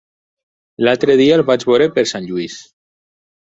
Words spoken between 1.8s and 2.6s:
per Sant Lluís.